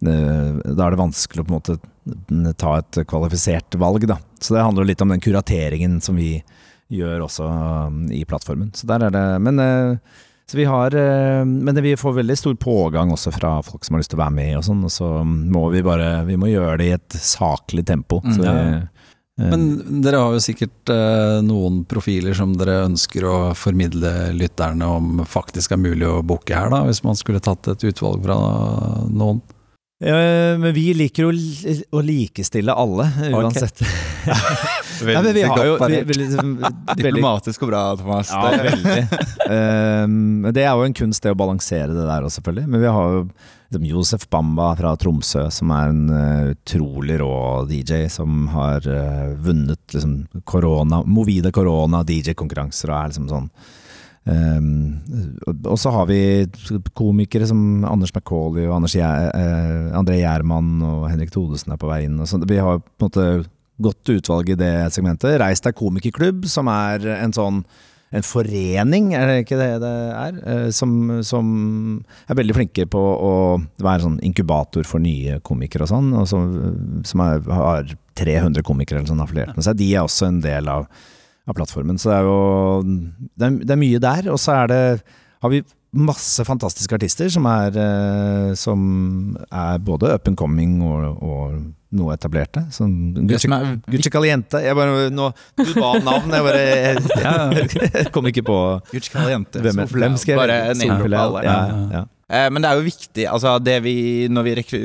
[0.04, 4.18] eh, da er det vanskelig å på en måte ta et kvalifisert valg, da.
[4.42, 6.34] Så det handler jo litt om den kurateringen som vi
[6.92, 7.46] gjør også
[8.12, 8.72] i plattformen.
[8.76, 10.18] Så der er det Men eh,
[10.50, 14.02] så vi har eh, Men vi får veldig stor pågang også fra folk som har
[14.02, 16.78] lyst til å være med og sånn, og så må vi bare Vi må gjøre
[16.83, 18.20] det i et saklig tempo.
[18.24, 18.52] Vi, Ja.
[19.40, 24.85] eh, Men dere har jo sikkert eh, noen profiler som dere ønsker å formidle lytterne
[24.85, 28.37] om faktisk er mulig å booke her, da, hvis man skulle tatt et utvalg fra
[29.09, 29.40] noen.
[30.02, 31.32] Men vi liker jo
[31.94, 33.82] å likestille alle, uansett.
[35.02, 38.30] Nei, men vi har jo vi, liksom, veldig, Diplomatisk og bra, Thomas.
[38.32, 39.00] Ja, Det- veldig.
[39.52, 42.68] Um, det er jo en kunst det å balansere det der også, selvfølgelig.
[42.72, 47.32] Men vi har jo liksom, Josef Bamba fra Tromsø, som er en uh, utrolig rå
[47.68, 50.14] DJ, som har uh, vunnet liksom
[50.48, 53.50] korona, Movida korona DJ-konkurranser og er liksom sånn
[54.26, 55.00] um,
[55.46, 56.46] og- så har vi
[56.94, 61.88] komikere som Anders McCauley og Anders Gjer, eh, André Gjermann og Henrik Thodesen er på
[61.90, 62.20] vei inn.
[62.20, 63.46] Og vi har på en måte
[63.82, 65.38] godt utvalg i det segmentet.
[65.40, 67.64] Reis deg komikerklubb, som er en sånn
[68.12, 70.35] en forening, er det ikke det det er?
[70.44, 73.30] Eh, Som, som er veldig flinke på å
[73.80, 76.11] være sånn inkubator for nye komikere og sånn.
[76.20, 77.88] Og som, som er, har
[78.20, 79.78] 300 komikere eller sånn affiliert med seg.
[79.80, 80.85] De er også en del av,
[81.48, 81.98] av plattformen.
[81.98, 82.40] Så det er jo
[82.87, 84.31] det er, det er mye der.
[84.33, 84.83] Og så er det
[85.42, 91.18] har vi masse fantastiske artister som er, eh, som er både up and coming og,
[91.20, 91.57] og
[91.96, 92.64] noe etablerte.
[92.74, 92.94] Sånn
[93.28, 94.62] Gucci, som Gucci Caliente.
[94.64, 95.28] Jeg bare, nå,
[95.61, 96.64] du ba om navn, jeg bare
[98.00, 98.59] jeg kom ikke på
[98.92, 99.62] Gucci Caliente.
[99.62, 101.61] hvem, hvem skal jeg Bare name-droppe Ja,
[101.98, 102.05] ja.
[102.33, 103.94] Eh, Men det er jo viktig, altså det vi,
[104.33, 104.81] når vi rekru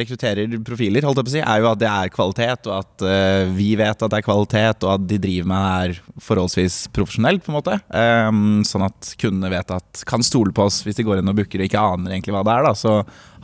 [0.00, 3.04] rekrutterer profiler, holdt jeg på å si, er jo at det er kvalitet, og at
[3.06, 6.78] uh, vi vet at det er kvalitet, og at de driver med det her forholdsvis
[6.96, 7.78] profesjonelt, på en måte.
[7.94, 11.38] Um, sånn at kundene vet at kan stole på oss hvis de går inn og
[11.38, 12.96] booker og ikke aner egentlig hva det er, da, så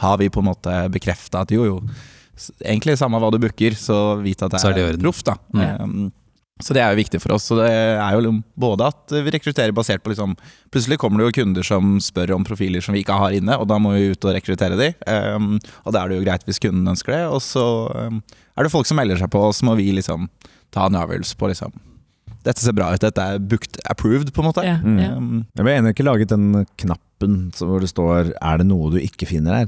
[0.02, 1.78] har vi på en måte bekrefta at jo, jo,
[2.64, 5.36] egentlig samme hva du booker, så vit at det er er, proff, da.
[5.54, 6.10] Ehm,
[6.62, 7.48] så det er jo viktig for oss.
[7.50, 10.36] Så det er jo både at vi rekrutterer basert på liksom
[10.70, 13.66] Plutselig kommer det jo kunder som spør om profiler som vi ikke har inne, og
[13.68, 14.92] da må vi ut og rekruttere de.
[15.08, 17.22] Um, og da er det jo greit hvis kunden ønsker det.
[17.28, 18.22] Og så um,
[18.56, 20.28] er det folk som melder seg på, og så må vi liksom
[20.72, 21.72] ta en avgjørelse på liksom
[22.42, 24.62] Dette ser bra ut, dette er booked approved, på en måte.
[24.66, 24.96] Ja, Mm.
[24.98, 25.10] ja.
[25.14, 27.11] Um, Jeg ble ennå ikke laget en knappen
[27.56, 29.66] så hvor det står 'er det noe du ikke finner her'?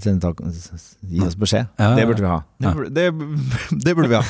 [1.08, 1.66] Gi oss beskjed.
[1.78, 1.94] Ja.
[1.96, 2.40] Det burde vi ha.
[2.60, 3.04] det, bur- det,
[3.84, 4.22] det burde vi ha.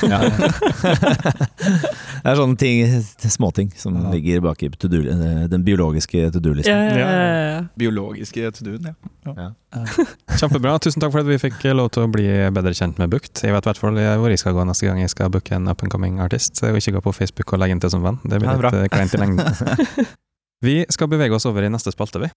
[2.25, 2.81] Det er sånne ting,
[3.29, 4.11] småting som Ja.
[4.11, 6.73] ligger bak i to do- eh, den biologiske to do-listen.
[6.73, 7.61] Ja, ja, ja, ja.
[7.77, 9.51] Biologiske to do-en, ja.
[10.39, 10.79] Kjempebra.
[10.79, 13.43] Tusen takk for at vi fikk lov til å bli bedre kjent med Bukt.
[13.43, 15.67] Jeg vet i hvert fall hvor jeg skal gå neste gang jeg skal booke en
[15.67, 16.63] up and coming artist.
[16.63, 18.19] og ikke gå på Facebook og legge inn til som venn.
[18.23, 20.07] Det blir litt eh, kleint i lengden.
[20.65, 22.29] Vi skal bevege oss over i neste spalte, vi.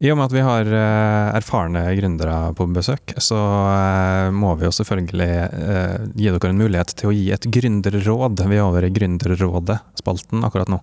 [0.00, 4.64] I og med at vi har eh, erfarne gründere på besøk, så eh, må vi
[4.64, 8.40] jo selvfølgelig eh, gi dere en mulighet til å gi et gründerråd.
[8.48, 10.80] Vi er over i Gründerrådet-spalten akkurat nå.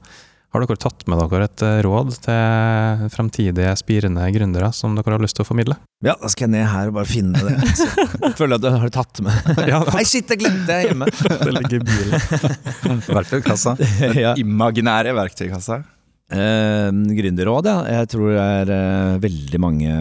[0.54, 5.42] Har dere tatt med dere et råd til fremtidige spirende gründere som dere har lyst
[5.42, 5.80] til å formidle?
[6.06, 7.58] Ja, da skal jeg ned her og bare finne det.
[7.74, 7.90] Så,
[8.38, 11.10] føler at du har tatt med Ja, Nei, shit, jeg glemte det hjemme!
[11.10, 13.06] det ligger i bilen.
[13.18, 13.80] Verktøykassa.
[14.14, 14.38] ja.
[14.38, 15.82] Imaginære verktøykassa.
[16.28, 17.78] Eh, gründerråd, ja.
[18.02, 19.94] Jeg tror det er eh, veldig mange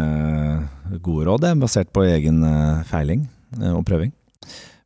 [1.05, 3.27] gode råd, basert på egen eh, feiling
[3.61, 4.11] eh, og prøving.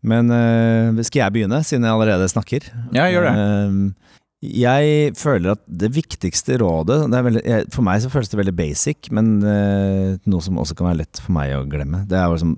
[0.05, 2.68] Men eh, skal jeg begynne, siden jeg allerede snakker?
[2.96, 3.35] Ja, gjør det.
[3.40, 4.16] Eh,
[4.50, 7.42] jeg føler at det viktigste rådet det er veldig,
[7.74, 11.35] For meg så føles det veldig basic, men noe som også kan være lett for
[11.37, 12.07] meg å glemme.
[12.09, 12.55] Det er å liksom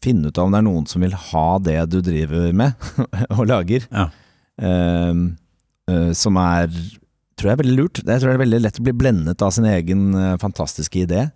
[0.00, 2.88] finne ut av om det er noen som vil ha det du driver med
[3.36, 3.84] og lager.
[3.92, 4.06] Ja.
[6.16, 6.72] Som er
[7.36, 8.00] tror jeg er veldig lurt.
[8.00, 11.26] Jeg tror det er veldig lett å bli blendet av sin egen eh, fantastiske idé.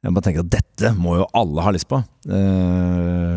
[0.00, 2.00] Jeg bare tenker at dette må jo alle ha lyst på.
[2.32, 3.34] Eh,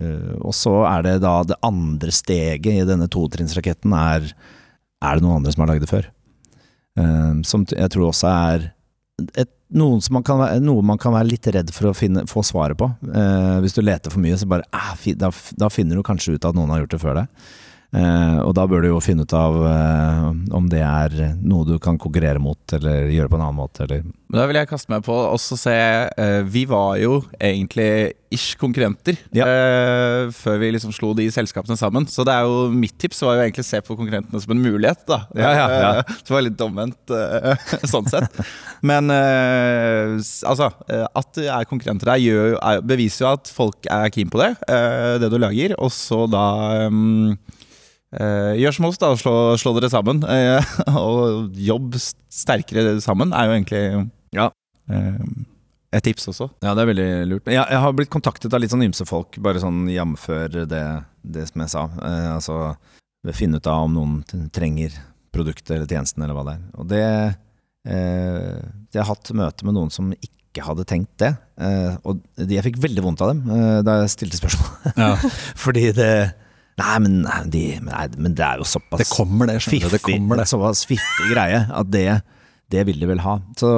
[0.00, 4.30] eh, og så er det da det andre steget i denne totrinnsraketten er
[5.04, 6.06] Er det noen andre som har lagd det før?
[7.44, 8.62] Som jeg tror også er
[9.36, 12.88] et, man kan noe man kan være litt redd for å finne, få svaret på.
[13.60, 15.28] Hvis du leter for mye, så bare ah, da,
[15.60, 17.44] da finner du kanskje ut at noen har gjort det før deg.
[17.94, 20.24] Eh, og da bør du jo finne ut av eh,
[20.56, 24.02] om det er noe du kan konkurrere mot, eller gjøre på en annen måte, eller
[24.26, 28.56] Men da vil jeg kaste meg på og se eh, Vi var jo egentlig ish
[28.58, 29.46] konkurrenter Ja.
[30.34, 32.08] før vi liksom slo de selskapene sammen.
[32.10, 34.64] Så det er jo mitt tips var jo egentlig å se på konkurrentene som en
[34.64, 35.20] mulighet, da.
[35.38, 36.02] Ja, ja, ja.
[36.02, 37.14] Det var litt omvendt
[37.92, 38.42] sånn sett.
[38.82, 44.34] Men altså, at det er konkurrenter der, gjør, er, beviser jo at folk er keen
[44.34, 44.50] på det,
[45.22, 45.78] det du lager.
[45.78, 46.90] Og så da Eh,
[48.16, 49.10] gjør som oss, da.
[49.20, 50.22] Slå, slå dere sammen.
[50.24, 53.84] Eh, og jobb sterkere sammen er jo egentlig
[54.36, 54.50] Ja.
[54.90, 55.20] eh,
[55.96, 56.50] et tips også.
[56.64, 57.46] Ja, det er veldig lurt.
[57.48, 60.84] Jeg, jeg har blitt kontaktet av litt sånn ymse folk, bare sånn jamfør det,
[61.24, 61.84] det som jeg sa.
[62.02, 62.56] Eh, altså
[63.34, 64.94] finne ut av om noen trenger
[65.34, 66.64] produktet eller tjenesten eller hva det er.
[66.78, 67.04] Og det
[67.90, 68.58] eh,
[68.94, 71.32] Jeg har hatt møte med noen som ikke hadde tenkt det.
[71.60, 74.94] Eh, og jeg fikk veldig vondt av dem eh, da jeg stilte spørsmål.
[74.96, 75.10] Ja.
[75.64, 76.12] Fordi det
[76.76, 79.60] Nei, men, de, nei, men det er jo såpass Det kommer, det.
[79.64, 80.48] skjønner du, Det kommer, det.
[80.50, 82.20] såpass fiffig greie at det,
[82.74, 83.38] det vil de vel ha.
[83.56, 83.70] Så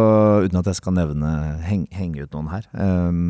[0.47, 1.31] uten at jeg skal nevne
[1.63, 2.67] heng, henge ut noen her.
[2.75, 3.21] Um,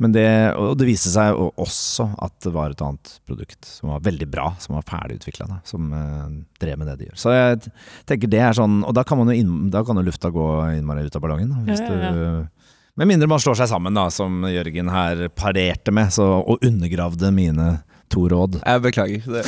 [0.00, 0.24] men det,
[0.56, 4.28] og det viste seg jo også at det var et annet produkt som var veldig
[4.32, 6.24] bra, som var ferdigutvikla, som uh,
[6.62, 7.20] drev med det de gjør.
[7.26, 7.60] Så jeg
[8.08, 10.48] tenker det er sånn Og da kan, man jo inn, da kan jo lufta gå
[10.78, 11.52] innmari ut av ballongen.
[11.52, 12.50] Da, hvis Ja, ja, du
[12.94, 17.32] med mindre man slår seg sammen, da, som Jørgen her parerte med, så, og undergravde
[17.34, 17.72] mine
[18.12, 18.58] to råd.
[18.60, 19.22] Jeg beklager.
[19.26, 19.44] Det.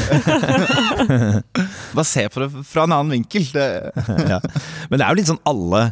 [1.97, 3.47] Bare se på det fra en annen vinkel.
[3.53, 3.66] Det,
[4.33, 4.40] ja.
[4.90, 5.83] Men det er jo litt sånn alle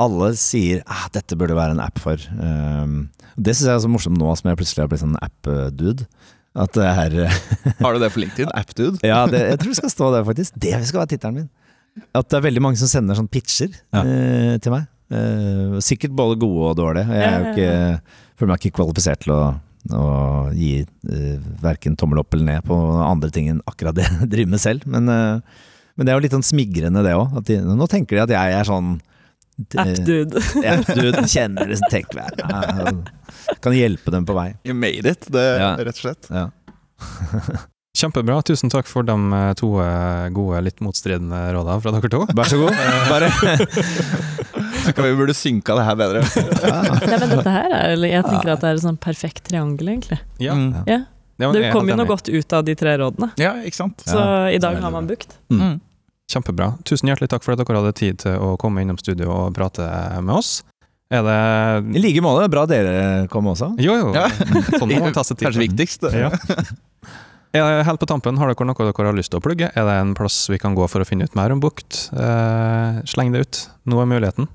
[0.00, 2.20] Alle sier ah, dette burde være en app for.
[2.40, 6.06] Um, det syns jeg er så morsomt nå som jeg plutselig har blitt sånn app-dude.
[6.56, 7.16] At det er
[7.84, 8.48] har du det på LinkedIn?
[8.56, 8.98] App-dude?
[9.06, 10.56] Ja, det, jeg tror det skal stå der, faktisk.
[10.56, 11.50] Det skal være tittelen min.
[12.16, 14.00] At det er veldig mange som sender sånn pitcher Ja.
[14.06, 14.88] uh, til meg.
[15.10, 17.10] Uh, sikkert både gode og dårlige.
[17.20, 17.70] Jeg er ikke,
[18.40, 19.42] føler meg ikke kvalifisert til å,
[19.88, 24.28] å gi uh, verken tommel opp eller ned på andre ting enn akkurat det jeg
[24.34, 24.84] driver med selv.
[24.90, 27.40] Men, uh, men det er jo litt sånn smigrende, det òg.
[27.64, 28.98] Nå tenker de at jeg er sånn
[29.76, 30.40] App-dude.
[30.72, 33.02] App-dude, kjenner liksom tech-verden.
[33.60, 34.54] Kan hjelpe dem på vei.
[34.64, 35.74] You made it, det, Ja.
[35.76, 36.30] rett og slett.
[36.32, 36.46] Ja.
[38.00, 38.38] Kjempebra.
[38.46, 42.22] Tusen takk for de eh, to eh, gode, litt motstridende rådene fra dere to.
[42.38, 42.78] Vær så god.
[43.10, 43.28] Bare
[44.92, 46.22] Skal vi burde synka det her bedre.
[46.24, 50.20] Nei, men dette her er Jeg tenker at det er et sånn perfekt triangel, egentlig.
[50.42, 50.72] Ja, Mm.
[50.86, 50.98] Ja.
[51.40, 53.30] ja, Det jeg er kom jo noe godt ut av de tre rådene.
[53.40, 54.02] Ja, ikke sant?
[54.04, 55.36] Så Ja, i dag har man bukt.
[55.50, 55.78] Mm.
[56.30, 56.72] Kjempebra.
[56.86, 59.86] Tusen hjertelig takk for at dere hadde tid til å komme innom studio og prate
[60.22, 60.60] med oss.
[61.10, 62.46] Er det I like måte.
[62.52, 63.72] Bra dere kom også.
[63.82, 64.12] Jo, jo.
[64.14, 64.28] Ja.
[64.78, 65.48] Sånn må man ta seg tid.
[65.48, 66.06] Kanskje viktigst.
[66.14, 66.28] Ja.
[67.50, 69.72] det Helt på tampen, har dere noe dere har lyst til å plugge?
[69.74, 72.04] Er det en plass vi kan gå for å finne ut mer om Bukt?
[72.14, 73.62] Eh, sleng det ut.
[73.90, 74.46] Nå er muligheten.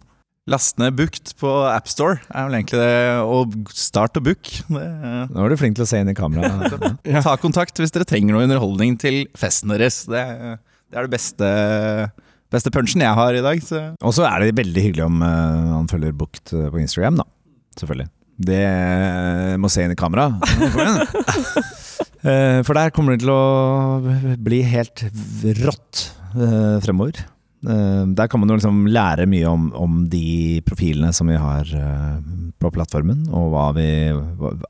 [0.46, 2.98] Last ned Booked på AppStore er vel egentlig det.
[3.26, 4.52] Og start å book.
[4.70, 4.84] Det,
[5.34, 6.94] Nå er du flink til å se inn i kameraet.
[7.26, 10.04] Ta kontakt hvis dere trenger noe underholdning til festen deres.
[10.06, 10.22] Det,
[10.94, 11.50] det er det beste,
[12.54, 13.66] beste punchen jeg har i dag.
[14.06, 17.30] Og så er det veldig hyggelig om uh, han følger Bukt eh, på Instagram, da.
[17.82, 18.10] Selvfølgelig.
[18.46, 20.30] Det uh, må se inn i kamera.
[20.30, 21.02] uh.
[22.66, 25.08] For der kommer det til å bli helt
[25.62, 26.10] rått
[26.86, 27.26] fremover.
[27.68, 31.66] Eh, Der kan man jo liksom lære mye om, om de profilene som vi har
[31.76, 32.20] eh,
[32.62, 33.88] på plattformen, og hva vi,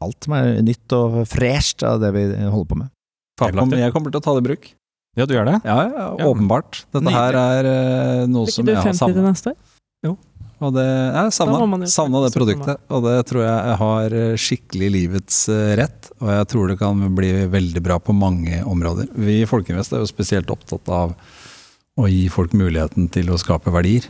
[0.01, 2.89] alt som er nytt og fresht av det vi holder på med.
[2.89, 3.79] Jeg kommer, Fabelaktig.
[3.83, 4.69] jeg kommer til å ta det i bruk.
[5.15, 5.57] Ja, du gjør det?
[5.63, 6.25] Ja, ja, Ja.
[6.27, 6.85] åpenbart.
[6.91, 7.15] Dette Nydelig.
[7.15, 9.29] her er eh, noe Blir som ikke jeg du har 50 til savna.
[9.31, 10.17] neste år?
[10.63, 15.39] Og det, jeg savna, savna det produktet, og det tror jeg jeg har skikkelig livets
[15.75, 16.07] rett.
[16.23, 19.09] Og jeg tror det kan bli veldig bra på mange områder.
[19.19, 21.11] Vi i Folkeinvest er jo spesielt opptatt av
[21.97, 24.07] å gi folk muligheten til å skape verdier.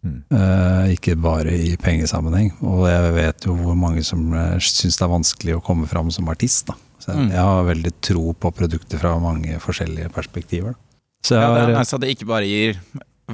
[0.00, 0.22] Mm.
[0.32, 2.54] Uh, ikke bare i pengesammenheng.
[2.64, 6.10] Og jeg vet jo hvor mange som uh, syns det er vanskelig å komme fram
[6.14, 6.66] som artist.
[6.70, 6.78] Da.
[7.00, 7.30] Så jeg, Mm.
[7.32, 10.72] jeg har veldig tro på produkter fra mange forskjellige perspektiver.
[10.74, 10.86] Da.
[11.22, 12.78] Så jeg Ja, det er altså det ikke bare gir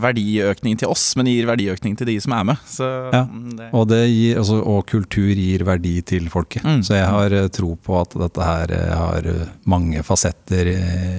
[0.02, 2.60] verdiøkning til oss, men gir verdiøkning til de som er med.
[2.68, 3.22] Så, Ja.
[3.24, 6.64] mm, det, Og, det gir, altså, og kultur gir verdi til folket.
[6.64, 6.82] Mm.
[6.86, 10.70] Så jeg har eh, tro på at dette her eh, har eh, mange fasetter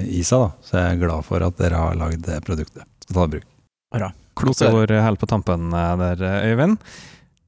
[0.07, 0.47] i seg.
[0.47, 0.49] Da.
[0.63, 2.85] Så jeg er glad for at dere har lagd det produktet.
[3.03, 4.15] Skal ta det i bruk.
[4.37, 6.77] Kloke ord helt på tampen der, Øyvind.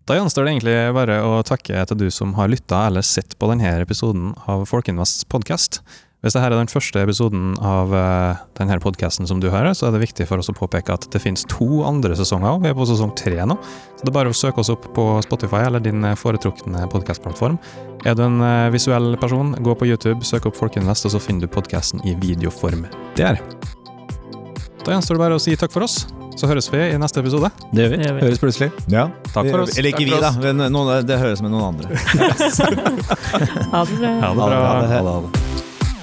[0.09, 3.49] Da gjenstår det egentlig bare å takke til du som har lytta eller sett på
[3.51, 5.84] denne episoden av Folkeinvests podkast.
[6.20, 9.93] Hvis dette er den første episoden av uh, denne podkasten som du hører, så er
[9.95, 12.57] det viktig for oss å påpeke at det finnes to andre sesonger.
[12.59, 13.55] Vi er på sesong tre nå,
[13.95, 17.55] så det er bare å søke oss opp på Spotify eller din eh, foretrukne podkastplattform.
[18.03, 21.47] Er du en uh, visuell person, gå på YouTube, søk opp Folkeinvest, og så finner
[21.47, 22.84] du podkasten i videoform
[23.15, 23.39] der.
[24.84, 26.01] Da gjenstår det bare å si takk for oss.
[26.36, 27.47] Så høres vi i neste episode.
[27.72, 28.01] Det gjør vi.
[28.01, 28.26] Det gjør vi.
[28.28, 28.70] Høres plutselig.
[28.91, 29.07] Ja.
[29.32, 29.80] Takk for oss.
[29.80, 30.36] Eller ikke vi, da.
[30.43, 31.95] Men noen, det høres med noen andre.
[33.70, 34.13] Ha det bra.
[34.20, 34.47] Ha det bra.
[34.51, 34.91] Ha det.
[34.91, 35.67] Ha det, ha det.